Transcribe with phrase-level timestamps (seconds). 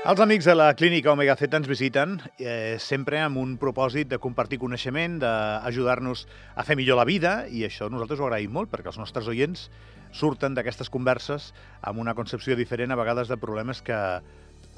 [0.00, 4.16] Els amics de la clínica Omega Z ens visiten eh, sempre amb un propòsit de
[4.16, 6.22] compartir coneixement, d'ajudar-nos
[6.56, 9.66] a fer millor la vida, i això nosaltres ho agraïm molt, perquè els nostres oients
[10.16, 11.50] surten d'aquestes converses
[11.84, 13.98] amb una concepció diferent, a vegades, de problemes que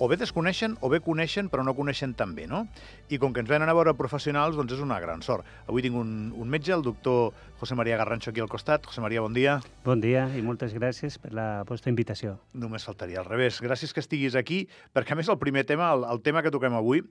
[0.03, 2.65] o bé desconeixen o bé coneixen però no coneixen tan bé, no?
[3.07, 5.47] I com que ens venen a veure professionals, doncs és una gran sort.
[5.71, 8.83] Avui tinc un, un metge, el doctor José María Garrancho, aquí al costat.
[8.89, 9.61] José María, bon dia.
[9.87, 12.35] Bon dia i moltes gràcies per la vostra invitació.
[12.59, 13.61] Només faltaria, al revés.
[13.63, 16.75] Gràcies que estiguis aquí, perquè a més el primer tema, el, el tema que toquem
[16.75, 17.05] avui,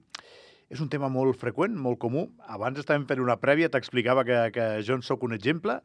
[0.68, 2.26] és un tema molt freqüent, molt comú.
[2.44, 5.78] Abans estàvem fent una prèvia, t'explicava que, que jo en sóc un exemple.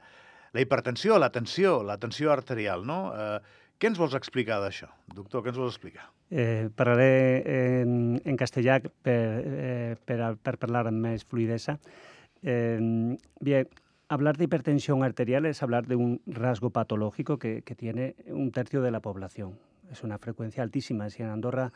[0.51, 2.99] La hipertensió, la tensió, la tensió arterial, no?
[3.15, 3.39] Eh,
[3.77, 5.43] què ens vols explicar d'això, doctor?
[5.45, 6.07] Què ens vols explicar?
[6.29, 7.43] Eh, parlaré
[7.81, 7.91] en,
[8.25, 11.77] en castellà per, eh, per, per parlar amb més fluidesa.
[12.41, 12.79] Eh,
[13.41, 13.69] bien,
[14.09, 18.81] hablar de hipertensión arterial es hablar de un rasgo patológico que, que tiene un tercio
[18.81, 19.59] de la población.
[19.91, 21.09] Es una frecuencia altísima.
[21.09, 21.71] Si en Andorra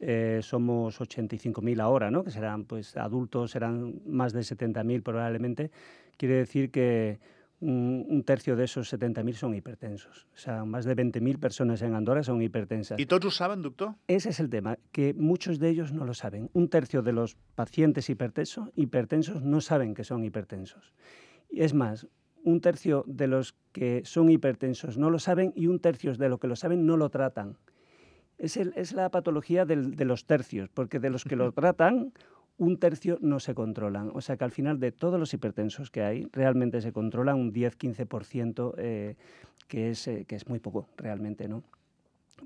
[0.00, 2.24] eh, somos 85.000 ahora, ¿no?
[2.24, 5.70] que serán pues, adultos, serán más de 70.000 probablemente,
[6.16, 7.18] quiere decir que
[7.64, 10.26] un, tercio de esos 70.000 son hipertensos.
[10.34, 12.98] O sea, más de 20.000 personas en Andorra son hipertensas.
[12.98, 13.94] ¿Y todos lo saben, doctor?
[14.06, 16.50] Ese es el tema, que muchos de ellos no lo saben.
[16.52, 20.92] Un tercio de los pacientes hipertensos, hipertensos no saben que son hipertensos.
[21.50, 22.06] Y es más,
[22.44, 26.38] un tercio de los que son hipertensos no lo saben y un tercio de los
[26.38, 27.56] que lo saben no lo tratan.
[28.36, 32.12] Es, el, es la patología del, de los tercios, porque de los que lo tratan,
[32.58, 34.10] un tercio no se controlan.
[34.14, 37.52] O sea que al final de todos los hipertensos que hay, realmente se controla un
[37.52, 39.16] 10-15%, eh,
[39.68, 41.62] que, es, eh, que es muy poco realmente, ¿no?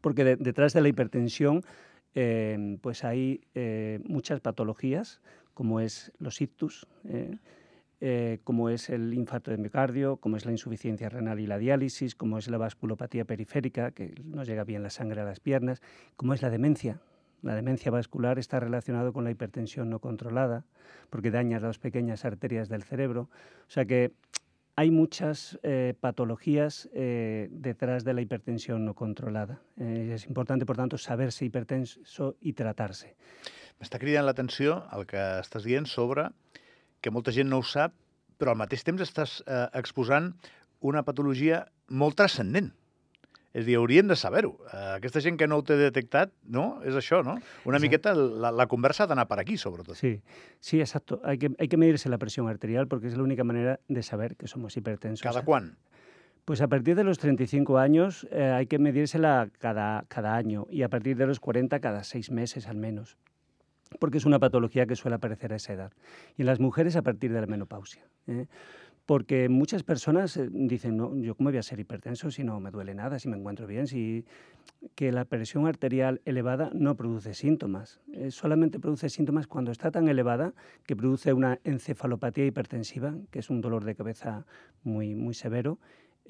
[0.00, 1.62] Porque de, detrás de la hipertensión
[2.14, 3.42] eh, pues hay
[4.04, 5.20] muchas patologías,
[5.54, 6.86] como es los ictus,
[8.44, 12.38] como es el infarto de miocardio, como es la insuficiencia renal y la diálisis, como
[12.38, 15.80] es la vasculopatía periférica, que no llega bien la sangre a las piernas,
[16.16, 17.00] como es la demencia,
[17.42, 20.64] la demencia vascular está relacionado con la hipertensión no controlada,
[21.10, 23.28] porque daña las pequeñas arterias del cerebro.
[23.66, 24.12] O sea que
[24.76, 29.58] hay muchas eh, patologías eh, detrás de la hipertensión no controlada.
[29.76, 33.10] Eh, és important, per tant, saber ser hipertenso i tratar-se.
[33.82, 36.28] M'està cridant l'atenció el que estàs dient sobre
[37.02, 37.94] que molta gent no ho sap,
[38.38, 40.30] però al mateix temps estàs eh, exposant
[40.78, 42.70] una patologia molt transcendent.
[43.58, 44.52] És dir, haurien de saber-ho.
[44.68, 46.78] Uh, aquesta gent que no ho té detectat, no?
[46.86, 47.38] És això, ¿no?
[47.66, 47.82] Una Exacto.
[47.82, 49.98] miqueta la, la conversa ha d'anar per aquí, sobretot.
[49.98, 50.20] Sí,
[50.60, 51.20] sí, exacto.
[51.24, 54.36] Hay que, hay que medirse la presión arterial porque es la única manera de saber
[54.36, 55.22] que somos hipertensos.
[55.26, 55.76] Cada quan?
[56.44, 60.82] Pues a partir de los 35 años eh, hay que medírsela cada, cada año y
[60.82, 63.18] a partir de los 40 cada seis meses al menos,
[63.98, 65.92] porque es una patología que suele aparecer a esa edad.
[66.38, 68.06] Y en las mujeres a partir de la menopausia.
[68.28, 68.46] ¿eh?
[69.08, 72.70] Porque muchas personas eh, dicen, no, yo cómo voy a ser hipertenso si no me
[72.70, 74.26] duele nada, si me encuentro bien, si
[74.94, 80.08] que la presión arterial elevada no produce síntomas, eh, solamente produce síntomas cuando está tan
[80.08, 80.52] elevada
[80.84, 84.44] que produce una encefalopatía hipertensiva, que es un dolor de cabeza
[84.82, 85.78] muy, muy severo,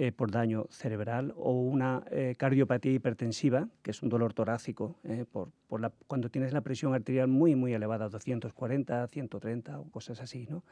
[0.01, 5.25] eh, por daño cerebral o una eh, cardiopatía hipertensiva, que es un dolor torácico, eh,
[5.29, 10.21] por, por la, cuando tienes la presión arterial muy, muy elevada, 240, 130 o cosas
[10.21, 10.63] así, ¿no?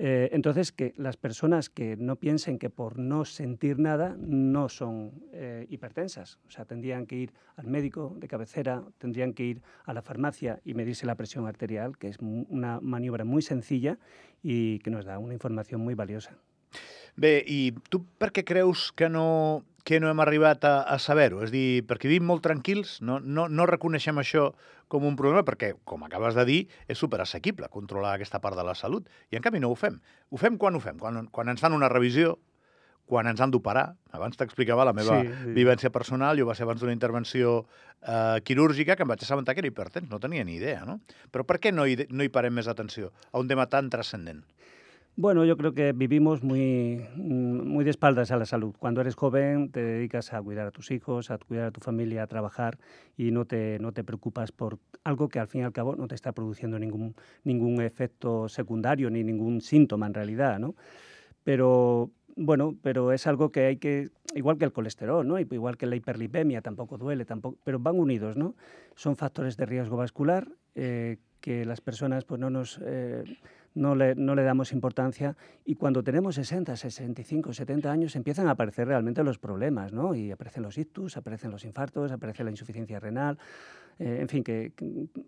[0.00, 5.24] Eh, entonces, que las personas que no piensen que por no sentir nada no son
[5.32, 9.92] eh, hipertensas, o sea, tendrían que ir al médico de cabecera, tendrían que ir a
[9.92, 13.98] la farmacia y medirse la presión arterial, que es una maniobra muy sencilla
[14.40, 16.38] y que nos da una información muy valiosa.
[17.18, 21.40] Bé, i tu per què creus que no, que no hem arribat a, a saber-ho?
[21.42, 24.52] És a dir, perquè vivim molt tranquils, no, no, no reconeixem això
[24.88, 26.58] com un problema, perquè, com acabes de dir,
[26.88, 29.98] és superassequible controlar aquesta part de la salut, i en canvi no ho fem.
[30.30, 30.96] Ho fem quan ho fem?
[31.02, 32.38] Quan, quan ens fan una revisió,
[33.08, 33.86] quan ens han d'operar.
[34.12, 35.52] Abans t'explicava la meva Sí, sí.
[35.56, 37.62] vivència personal, jo va ser abans d'una intervenció
[38.02, 41.00] eh, quirúrgica que em vaig assabentar que era hipertens, no tenia ni idea, no?
[41.32, 44.44] Però per què no hi, no hi parem més atenció a un tema tan transcendent?
[45.20, 48.72] Bueno, yo creo que vivimos muy, muy de espaldas a la salud.
[48.78, 52.22] Cuando eres joven te dedicas a cuidar a tus hijos, a cuidar a tu familia,
[52.22, 52.78] a trabajar
[53.16, 56.06] y no te, no te preocupas por algo que al fin y al cabo no
[56.06, 60.76] te está produciendo ningún, ningún efecto secundario ni ningún síntoma en realidad, ¿no?
[61.42, 65.40] Pero bueno, pero es algo que hay que, igual que el colesterol, ¿no?
[65.40, 68.54] Igual que la hiperlipemia, tampoco duele, tampoco, pero van unidos, ¿no?
[68.94, 73.24] Son factores de riesgo vascular eh, que las personas pues no nos eh,
[73.78, 78.52] no le, no le damos importancia y cuando tenemos 60, 65, 70 años empiezan a
[78.52, 80.14] aparecer realmente los problemas, ¿no?
[80.14, 83.38] Y aparecen los ictus, aparecen los infartos, aparece la insuficiencia renal,
[83.98, 84.72] eh, en fin, que,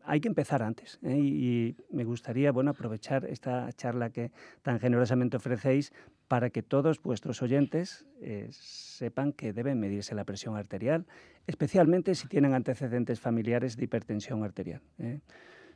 [0.04, 0.98] hay que empezar antes.
[1.02, 1.16] ¿eh?
[1.16, 4.30] Y, me gustaría, bueno, aprovechar esta charla que
[4.62, 5.92] tan generosamente ofrecéis
[6.28, 11.06] para que todos vuestros oyentes eh, sepan que deben medirse la presión arterial,
[11.46, 14.82] especialmente si tienen antecedentes familiares de hipertensión arterial.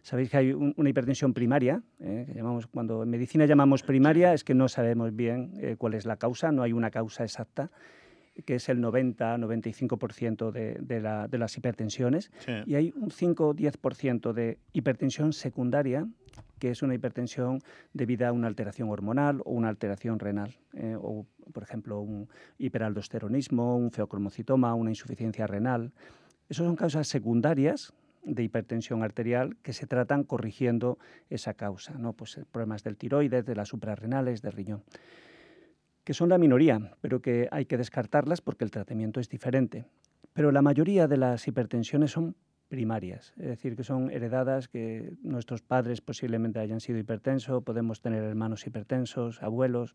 [0.04, 4.44] Sabéis que hay una hipertensión primaria, eh, que llamamos, cuando en medicina llamamos primaria, es
[4.44, 7.70] que no sabemos bien eh, cuál es la causa, no hay una causa exacta,
[8.44, 12.30] que es el 90-95% de, de, la, de, las hipertensiones,
[12.66, 16.06] y hay un 5-10% de hipertensión secundaria,
[16.58, 17.60] que es una hipertensión
[17.94, 21.24] debida a una alteración hormonal o una alteración renal, eh, o
[21.54, 22.28] por ejemplo un
[22.58, 25.94] hiperaldosteronismo, un feocromocitoma, una insuficiencia renal.
[26.50, 30.98] Esas son causas secundarias de hipertensión arterial que se tratan corrigiendo
[31.30, 32.12] esa causa, ¿no?
[32.12, 34.82] pues eh, problemas del tiroides, de las suprarrenales, del riñón,
[36.04, 39.84] que son la minoría, pero que hay que descartarlas porque el tratamiento es diferente.
[40.32, 42.34] Pero la mayoría de las hipertensiones son
[42.68, 48.24] primarias, es decir, que son heredadas, que nuestros padres posiblemente hayan sido hipertensos, podemos tener
[48.24, 49.94] hermanos hipertensos, abuelos,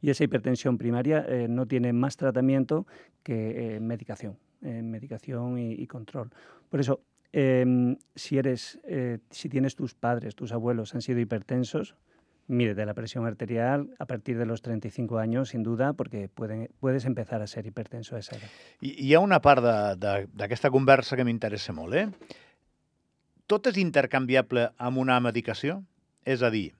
[0.00, 2.86] y esa hipertensión primaria eh, no tiene más tratamiento
[3.22, 6.30] que eh, medicación en medicación y, control.
[6.68, 7.00] Por eso,
[7.32, 11.94] em, si, eres, eh, si tienes tus padres, tus abuelos han sido hipertensos,
[12.46, 17.06] de la presión arterial a partir de los 35 años, sin duda, porque pueden, puedes
[17.06, 18.48] empezar a ser hipertenso a esa edad.
[18.80, 22.08] I hi ha una part d'aquesta conversa que m'interessa molt, eh?
[23.48, 25.82] Tot és intercanviable amb una medicació?
[26.24, 26.72] És a dir,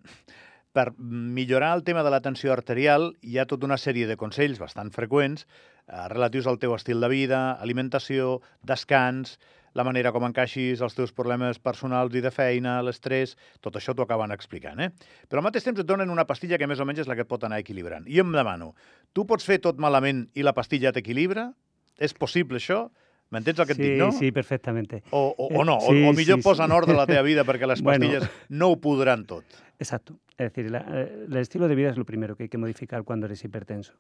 [0.74, 4.58] per millorar el tema de la tensió arterial hi ha tota una sèrie de consells
[4.58, 9.38] bastant freqüents eh, relatius al teu estil de vida, alimentació, descans,
[9.74, 14.06] la manera com encaixis els teus problemes personals i de feina, l'estrès, tot això t'ho
[14.06, 14.90] acaben explicant, eh?
[15.28, 17.26] Però al mateix temps et donen una pastilla que més o menys és la que
[17.26, 18.06] et pot anar equilibrant.
[18.06, 18.72] I em demano,
[19.12, 21.50] tu pots fer tot malament i la pastilla t'equilibra?
[21.98, 22.86] És possible això?
[23.30, 24.10] M'entens el que sí, dic, no?
[24.12, 25.02] Sí, perfectamente.
[25.10, 26.70] O, o, o no, sí, o, o millor sí, posa sí.
[26.70, 29.44] en ordre la teva vida perquè les pastilles bueno, no ho podran tot.
[29.78, 30.18] Exacto.
[30.36, 33.04] Es decir, la, eh, el estilo de vida es lo primero que hay que modificar
[33.04, 33.94] cuando eres hipertenso.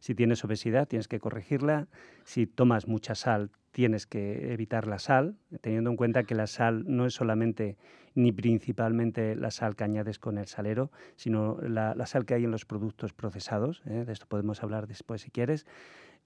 [0.00, 1.88] Si tienes obesidad, tienes que corregirla.
[2.24, 6.84] Si tomas mucha sal, tienes que evitar la sal, teniendo en cuenta que la sal
[6.86, 7.76] no es solamente
[8.14, 12.44] ni principalmente la sal que añades con el salero, sino la, la sal que hay
[12.44, 13.82] en los productos procesados.
[13.86, 14.04] ¿eh?
[14.04, 15.66] De esto podemos hablar después si quieres.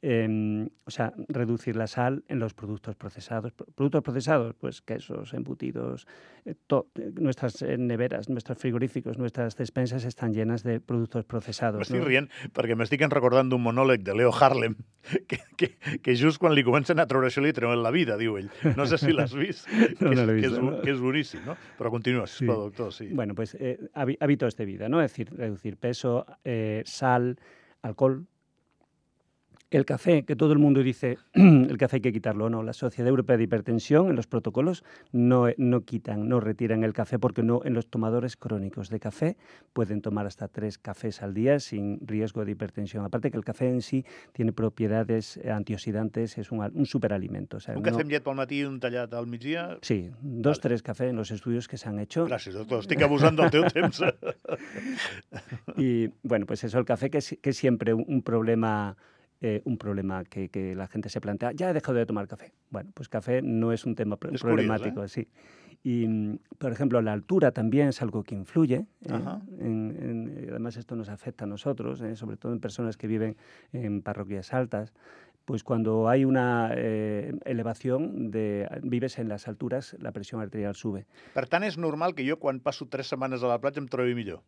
[0.05, 3.53] Eh, o sea, reducir la sal en los productos procesados.
[3.53, 6.07] Productos procesados, pues quesos, embutidos,
[6.45, 11.79] eh, eh, nuestras eh, neveras, nuestros frigoríficos, nuestras despensas están llenas de productos procesados.
[11.79, 12.09] M'estic no?
[12.09, 14.75] rient perquè m'estic recordant d'un monòleg de Leo Harlem
[15.31, 15.71] que, que,
[16.03, 18.51] que just quan li comencen a treure això li treuen la vida, diu ell.
[18.75, 20.75] No sé si l'has vist, no, que, no és, visto, que, és, no.
[20.83, 21.57] que és boníssim, ¿no?
[21.79, 22.51] Però continua, si sí.
[22.51, 23.09] doctor, sí.
[23.13, 25.01] Bueno, pues eh, hábitos de vida, ¿no?
[25.01, 26.27] Es decir, reducir peso,
[26.85, 27.37] sal,
[27.83, 28.27] alcohol,
[29.77, 32.63] el café, que todo el mundo dice, el café hay que quitarlo, no.
[32.63, 37.19] La Sociedad Europea de Hipertensión, en los protocolos, no, no quitan, no retiran el café
[37.19, 39.37] porque no en los tomadores crónicos de café
[39.73, 43.05] pueden tomar hasta tres cafés al día sin riesgo de hipertensión.
[43.05, 47.57] Aparte que el café en sí tiene propiedades antioxidantes, es un, un superalimento.
[47.57, 48.03] O sea, un café no...
[48.03, 49.79] amb llet pel matí i un tallat al migdia?
[49.83, 50.63] Sí, dos, vale.
[50.69, 52.27] tres cafés en los estudios que se han hecho.
[52.27, 52.85] Gràcies, doctor.
[52.85, 54.03] Estic abusant del teu temps.
[55.77, 58.97] y bueno, pues eso, el café que es, que es siempre un, un problema
[59.43, 62.53] eh, un problema que, que, la gente se plantea, ya he dejado de tomar café.
[62.71, 65.25] Bueno, pues café no es un tema es problemático, curioso, ¿eh?
[65.25, 65.29] sí.
[65.85, 66.07] Y,
[66.59, 68.87] por ejemplo, la altura también es algo que influye.
[69.05, 69.13] ¿eh?
[69.59, 72.15] En, en, además, esto nos afecta a nosotros, ¿eh?
[72.15, 73.37] sobre todo en personas que viven
[73.73, 74.93] en parroquias altas.
[75.45, 81.03] Pues cuando hay una eh, elevación de vives en las alturas, la presión arterial sube.
[81.35, 84.15] Per tant, és normal que jo, quan passo tres setmanes a la platja, em trobi
[84.15, 84.39] millor.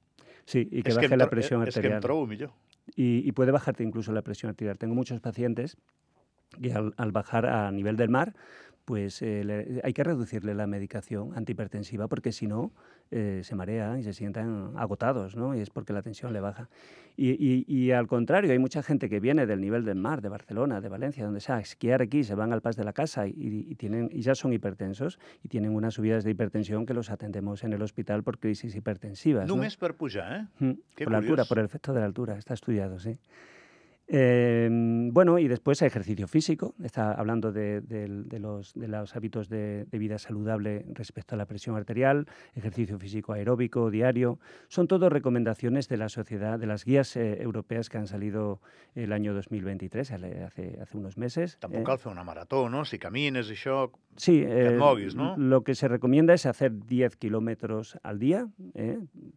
[0.47, 2.01] Sí, y que baje que la presión arterial.
[2.01, 2.49] Que
[2.97, 4.79] y, puede bajarte incluso la presión arterial.
[4.79, 5.77] Tengo muchos pacientes
[6.61, 8.35] que al, al bajar a nivel del mar,
[8.85, 12.73] pues eh, le, hay que reducirle la medicación antihipertensiva porque si no
[13.11, 15.55] eh, se marea y se sientan agotados, ¿no?
[15.55, 16.69] Y es porque la tensión le baja.
[17.17, 20.29] Y, y, y, al contrario, hay mucha gente que viene del nivel del mar, de
[20.29, 23.29] Barcelona, de Valencia, donde sea, a esquiar aquí, se van al Pas de la Casa
[23.29, 27.63] y, tienen, y ya son hipertensos y tienen unas subidas de hipertensión que los atendemos
[27.63, 29.47] en el hospital por crisis hipertensivas.
[29.47, 29.81] Només ¿no?
[29.81, 30.65] per pujar, eh?
[30.65, 33.17] Mm, por la altura, por el efecto de la altura, está estudiado, sí.
[34.07, 36.75] Eh, bueno, y después ejercicio físico.
[36.83, 41.47] Está hablando de, de, de, los, de los, hábitos de, vida saludable respecto a la
[41.47, 44.39] presión arterial, ejercicio físico aeróbico diario.
[44.69, 48.61] Son todo recomendaciones de la sociedad, de las guías eh, europeas que han salido
[48.95, 51.59] el año 2023, hace, hace unos meses.
[51.59, 51.99] Tampoco eh.
[51.99, 52.85] fer una marató, ¿no?
[52.85, 55.35] Si camines y això, sí, et moguis, no?
[55.37, 58.49] Lo que se recomienda es hacer 10 kilómetros al día,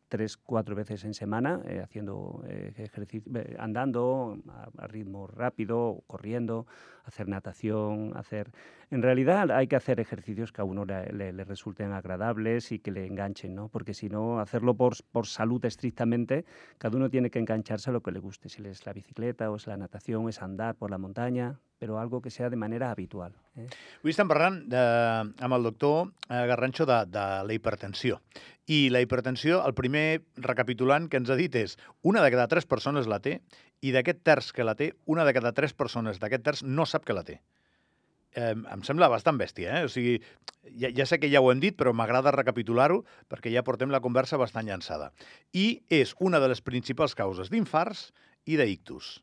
[0.07, 6.65] tres, cuatro veces en semana, eh, haciendo eh, ejercicio, eh, andando a, ritmo rápido, corriendo,
[7.05, 8.51] hacer natación, hacer...
[8.89, 12.79] En realidad hay que hacer ejercicios que a uno le, le, le resulten agradables y
[12.79, 13.67] que le enganchen, ¿no?
[13.69, 16.45] Porque si no, hacerlo por, por salud estrictamente,
[16.77, 19.55] cada uno tiene que engancharse a lo que le guste, si es la bicicleta o
[19.57, 23.33] es la natación, es andar por la montaña, però algo que sea de manera habitual.
[23.55, 23.67] Eh?
[24.01, 28.21] Avui estem parlant de, amb el doctor Garrancho de, de la hipertensió.
[28.67, 32.67] I la hipertensió, el primer recapitulant que ens ha dit és una de cada tres
[32.67, 33.37] persones la té
[33.81, 37.05] i d'aquest terç que la té, una de cada tres persones d'aquest terç no sap
[37.05, 37.39] que la té.
[38.37, 39.85] Eh, em sembla bastant bèstia, eh?
[39.87, 40.17] O sigui,
[40.77, 44.01] ja, ja sé que ja ho hem dit, però m'agrada recapitular-ho perquè ja portem la
[44.03, 45.11] conversa bastant llançada.
[45.53, 48.11] I és una de les principals causes d'infarts
[48.45, 49.17] i d'ictus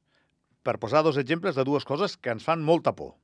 [0.65, 3.15] per posar dos exemples de dues coses que ens fan molta por.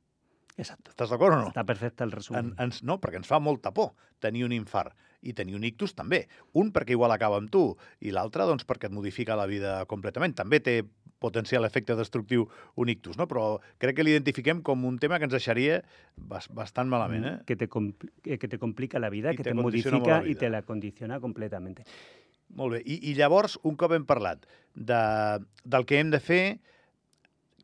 [0.60, 0.92] Exacte.
[0.92, 1.48] Estàs d'acord o no?
[1.54, 2.36] Està perfecte el resum.
[2.36, 5.94] En, ens, no, perquè ens fa molta por tenir un infart i tenir un ictus
[5.96, 6.24] també.
[6.56, 10.36] Un perquè igual acaba amb tu i l'altre doncs, perquè et modifica la vida completament.
[10.38, 10.80] També té
[11.20, 12.46] potencial efecte destructiu
[12.80, 13.26] un ictus, no?
[13.28, 15.82] però crec que l'identifiquem com un tema que ens deixaria
[16.16, 17.26] bastant malament.
[17.28, 17.34] Eh?
[17.46, 20.64] Que, te que te complica la vida, I que te, te modifica i te la
[20.64, 21.84] condiciona completament.
[22.56, 22.82] Molt bé.
[22.82, 25.04] I, I llavors, un cop hem parlat de,
[25.62, 26.44] del que hem de fer,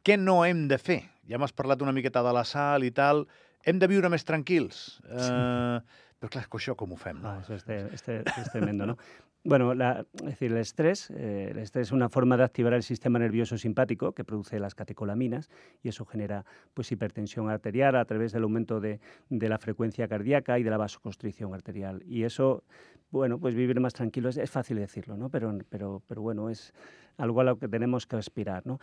[0.06, 1.00] què no hem de fer?
[1.26, 3.24] Ja m'has parlat una miqueta de la sal i tal.
[3.66, 5.00] Hem de viure més tranquils?
[5.02, 5.30] Sí.
[5.32, 7.20] Uh, però clar, això com ho fem?
[7.22, 7.28] No?
[7.28, 8.96] Ah, eso es, es tremendo, ¿no?
[9.46, 12.82] Bueno, la, es decir, el estrés, eh, el estrés es una forma de activar el
[12.82, 15.50] sistema nervioso simpático que produce las catecolaminas
[15.84, 16.44] y eso genera
[16.74, 20.78] pues, hipertensión arterial a través del aumento de, de la frecuencia cardíaca y de la
[20.78, 22.02] vasoconstricción arterial.
[22.08, 22.64] Y eso,
[23.12, 25.28] bueno, pues vivir más tranquilo es, es fácil decirlo, ¿no?
[25.28, 26.74] Pero, pero, pero bueno, es
[27.16, 28.80] algo a lo que tenemos que aspirar, ¿no?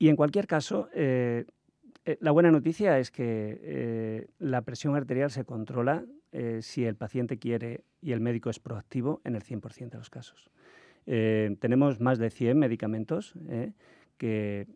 [0.00, 1.44] Y en cualquier caso, eh,
[2.06, 6.96] eh, la buena noticia es que eh, la presión arterial se controla eh, si el
[6.96, 10.50] paciente quiere y el médico es proactivo en el 100% de los casos.
[11.06, 13.72] Eh, tenemos más de 100 medicamentos eh,
[14.16, 14.66] que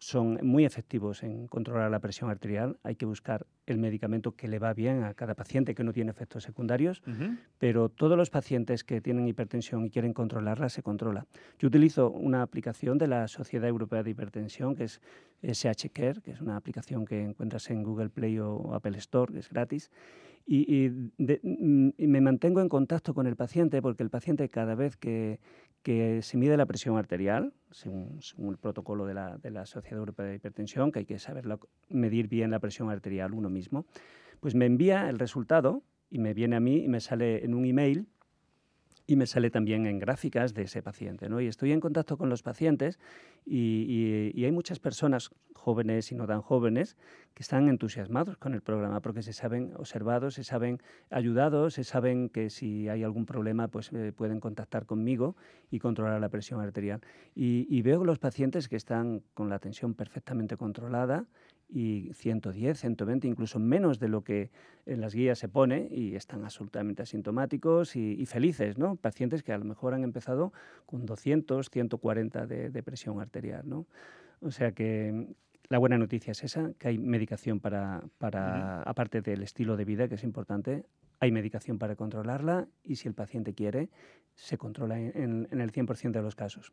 [0.00, 2.78] son muy efectivos en controlar la presión arterial.
[2.82, 6.10] Hay que buscar el medicamento que le va bien a cada paciente, que no tiene
[6.10, 7.38] efectos secundarios, uh -huh.
[7.58, 11.26] pero todos los pacientes que tienen hipertensión y quieren controlarla, se controla.
[11.58, 15.00] Yo utilizo una aplicación de la Sociedad Europea de Hipertensión, que es
[15.42, 19.40] SH Care, que es una aplicación que encuentras en Google Play o Apple Store, que
[19.40, 19.90] es gratis,
[20.50, 25.38] y, y, me mantengo en contacto con el paciente porque el paciente cada vez que,
[26.22, 30.90] se mide la presión arterial, según, el protocolo de la, de Sociedad Europea de Hipertensión,
[30.90, 31.44] que hay que saber
[31.90, 33.86] medir bien la presión arterial uno mismo,
[34.40, 37.66] pues me envía el resultado y me viene a mí y me sale en un
[37.66, 38.06] email
[39.08, 41.30] y me sale también en gráficas de ese paciente.
[41.30, 41.40] ¿no?
[41.40, 42.98] Y estoy en contacto con los pacientes
[43.46, 46.98] y, y, y, hay muchas personas jóvenes y no tan jóvenes
[47.32, 52.28] que están entusiasmados con el programa porque se saben observados, se saben ayudados, se saben
[52.28, 55.36] que si hay algún problema pues eh, pueden contactar conmigo
[55.70, 57.00] y controlar la presión arterial.
[57.34, 61.24] Y, y veo los pacientes que están con la tensión perfectamente controlada
[61.68, 64.50] y 110, 120, incluso menos de lo que
[64.86, 68.96] en las guías se pone y están absolutamente asintomáticos y, y, felices, ¿no?
[68.96, 70.52] Pacientes que a lo mejor han empezado
[70.86, 73.86] con 200, 140 de, de presión arterial, ¿no?
[74.40, 75.26] O sea que
[75.68, 78.82] la buena noticia es esa, que hay medicación para, para uh -huh.
[78.86, 80.86] aparte del estilo de vida, que es importante,
[81.20, 83.90] hay medicación para controlarla y si el paciente quiere,
[84.34, 86.72] se controla en, en el 100% de los casos.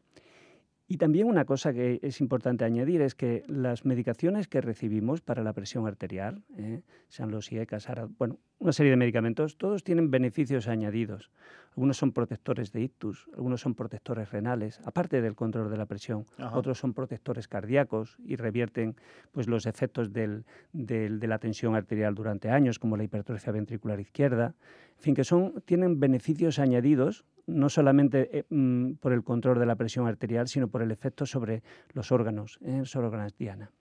[0.88, 5.44] Y también una cosa que es importante añadir es que las medicaciones que recibimos para
[5.44, 7.88] la presión arterial, eh, sean los IECAS,
[8.18, 11.32] bueno, una serie de medicamentos, todos tienen beneficios añadidos.
[11.72, 16.26] Algunos son protectores de ictus, algunos son protectores renales, aparte del control de la presión.
[16.38, 16.58] Ajá.
[16.58, 18.96] Otros son protectores cardíacos y revierten
[19.34, 24.00] pues, los efectos del, del, de la tensión arterial durante años, como la hipertrofia ventricular
[24.00, 24.56] izquierda.
[24.98, 29.66] En fin, que son, tienen beneficios añadidos no solamente eh, mm, por el control de
[29.66, 31.62] la presión arterial, sino por el efecto sobre
[31.94, 33.72] los órganos, eh, los órganos diana.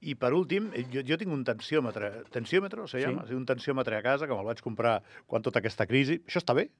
[0.00, 3.26] I per últim, jo, eh, jo tinc un tensiòmetre, tensiòmetre se llama?
[3.28, 3.36] Sí.
[3.36, 6.22] Un tensiòmetre a casa que me'l vaig comprar quan tota aquesta crisi.
[6.26, 6.70] Això està bé?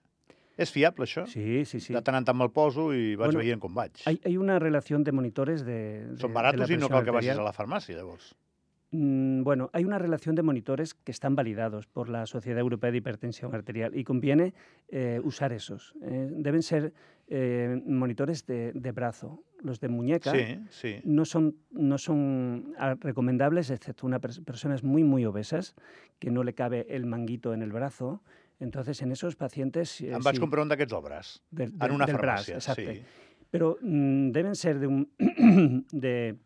[0.60, 1.26] És fiable, això?
[1.28, 1.92] Sí, sí, sí.
[1.92, 4.02] De tant en tant me'l poso i vaig bueno, veient com vaig.
[4.08, 7.14] Hay, hay una relació de monitores de, de Són baratos de i no cal que
[7.16, 8.32] vagis a la farmàcia, llavors.
[8.32, 8.49] Mm,
[8.92, 13.54] bueno, hay una relación de monitores que están validados por la Sociedad Europea de Hipertensión
[13.54, 14.52] Arterial y conviene
[14.88, 15.94] eh, usar esos.
[16.02, 16.92] Eh, deben ser
[17.28, 19.44] eh, monitores de, de, brazo.
[19.62, 21.00] Los de muñeca sí, sí.
[21.04, 25.76] No, son, no son ah, recomendables, excepto una pers personas muy, muy obesas,
[26.18, 28.22] que no le cabe el manguito en el brazo.
[28.58, 30.00] Entonces, en esos pacientes...
[30.00, 32.20] Em vaig sí, comprar un d'aquests obres, del, del, en una farmàcia.
[32.20, 32.94] Braç, exacte.
[32.98, 33.28] Sí.
[33.50, 35.06] Però mm, deben ser de, un,
[35.92, 36.36] de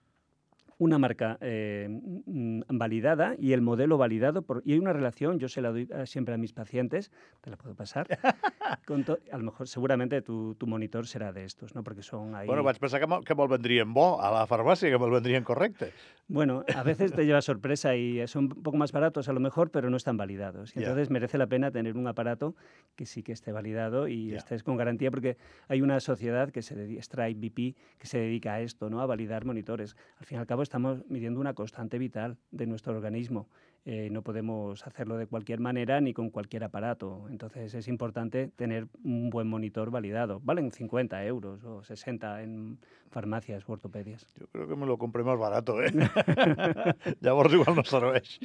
[0.78, 4.42] una marca eh, mm, validada y el modelo validado.
[4.42, 7.56] Por, y hay una relación, yo se la doy siempre a mis pacientes, te la
[7.56, 8.06] puedo pasar.
[8.86, 11.82] con a lo mejor, seguramente tu, tu, monitor será de estos, ¿no?
[11.82, 12.46] Porque son ahí...
[12.46, 15.92] Bueno, vaig pensar que, que me'l vendrien bo a la farmàcia, que me'l vendrien correcte.
[16.26, 19.70] Bueno, a veces te lleva sorpresa y son un poco más baratos a lo mejor,
[19.70, 20.74] pero no están validados.
[20.74, 21.12] Y entonces yeah.
[21.12, 22.54] merece la pena tener un aparato
[22.96, 24.38] que sí que esté validado y yeah.
[24.38, 25.36] estés con garantía, porque
[25.68, 29.00] hay una sociedad que se dedica, Stripe BP, que se dedica a esto, ¿no?
[29.00, 29.96] A validar monitores.
[30.18, 33.48] Al fin y al cabo estamos midiendo una constante vital de nuestro organismo.
[33.86, 37.26] Eh, no podemos hacerlo de cualquier manera ni con cualquier aparato.
[37.28, 40.40] Entonces es importante tener un buen monitor validado.
[40.42, 42.78] Valen 50 euros o 60 en
[43.12, 44.24] farmàcies o ortopèdies.
[44.40, 45.92] Jo crec que me lo compré més barat, eh?
[47.24, 48.38] Llavors igual no serveix.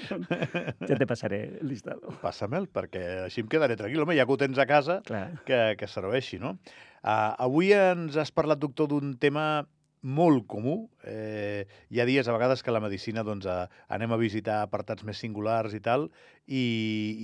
[0.83, 2.11] Ja te passaré el listado.
[2.21, 4.03] Passamel, perquè així em quedaré tranquil.
[4.03, 5.39] Home, ja que ho tens a casa, Clar.
[5.47, 6.57] que, que serveixi, no?
[6.99, 9.63] Uh, avui ens has parlat, doctor, d'un tema
[10.01, 10.89] molt comú.
[11.03, 15.03] Eh, hi ha dies, a vegades, que la medicina doncs, a, anem a visitar apartats
[15.07, 16.09] més singulars i tal,
[16.47, 16.63] i,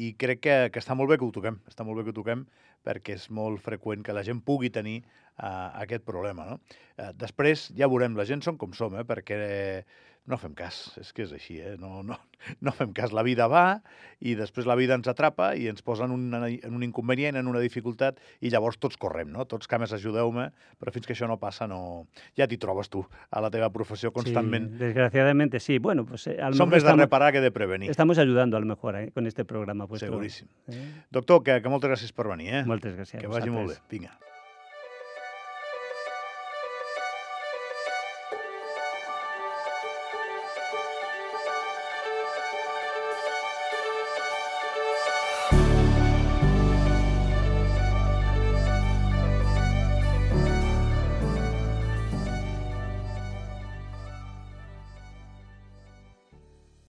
[0.07, 2.19] i crec que, que està molt bé que ho toquem, està molt bé que ho
[2.19, 2.45] toquem,
[2.85, 6.49] perquè és molt freqüent que la gent pugui tenir eh, aquest problema.
[6.51, 6.59] No?
[6.97, 9.39] Eh, després ja veurem, la gent som com som, eh, perquè
[10.25, 11.75] no fem cas, és que és així, eh?
[11.77, 12.17] no, no,
[12.65, 13.13] no fem cas.
[13.13, 13.81] La vida va
[14.25, 17.49] i després la vida ens atrapa i ens posa en un, en un inconvenient, en
[17.51, 19.45] una dificultat i llavors tots correm, no?
[19.49, 20.47] Tots cames ajudeu-me,
[20.81, 21.79] però fins que això no passa no...
[22.37, 24.71] ja t'hi trobes tu a la teva professió constantment.
[24.73, 25.77] Sí, desgraciadamente sí.
[25.79, 27.91] Bueno, pues eh, a lo Som més de reparar que de prevenir.
[27.93, 29.87] Estamos ayudando a lo mejor eh, con este programa.
[29.87, 30.47] Pues, Seguríssim.
[30.67, 30.87] Eh?
[31.11, 32.53] Doctor, que, que moltes gràcies per venir.
[32.61, 32.63] Eh?
[32.65, 33.21] Moltes gràcies.
[33.21, 33.83] Que vagi molt bé.
[33.91, 34.17] Vinga.